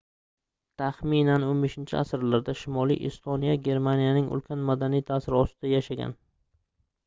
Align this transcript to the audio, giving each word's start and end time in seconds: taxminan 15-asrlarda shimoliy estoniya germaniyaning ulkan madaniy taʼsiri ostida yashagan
taxminan 0.81 1.45
15-asrlarda 1.65 2.57
shimoliy 2.63 2.99
estoniya 3.11 3.53
germaniyaning 3.69 4.33
ulkan 4.39 4.67
madaniy 4.73 5.07
taʼsiri 5.13 5.41
ostida 5.45 5.75
yashagan 5.77 6.21